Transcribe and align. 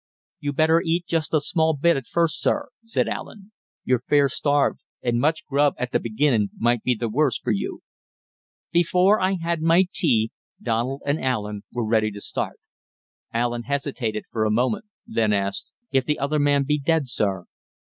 "You'd 0.39 0.55
better 0.55 0.81
eat 0.83 1.05
just 1.05 1.31
a 1.31 1.39
small 1.39 1.75
bit 1.75 1.95
at 1.95 2.07
first, 2.07 2.41
sir," 2.41 2.69
said 2.83 3.07
Allen. 3.07 3.51
"You're 3.83 3.99
fair 4.09 4.27
starved, 4.29 4.81
and 5.03 5.19
much 5.21 5.45
grub 5.45 5.75
at 5.77 5.91
th' 5.91 6.01
beginnin' 6.01 6.49
might 6.57 6.81
be 6.81 6.95
th' 6.95 7.11
worse 7.11 7.37
for 7.37 7.51
you." 7.51 7.81
Before 8.71 9.19
I 9.21 9.33
had 9.33 9.61
my 9.61 9.85
tea, 9.93 10.31
Donald 10.59 11.03
and 11.05 11.23
Allen 11.23 11.65
were 11.71 11.85
ready 11.85 12.09
to 12.13 12.19
start. 12.19 12.59
Allen 13.31 13.61
hesitated 13.69 14.23
for 14.31 14.43
a 14.43 14.49
moment; 14.49 14.85
then 15.05 15.33
asked: 15.33 15.71
"If 15.91 16.03
the 16.05 16.17
other 16.17 16.39
man 16.39 16.63
be 16.63 16.79
dead, 16.79 17.07
sir?" 17.07 17.45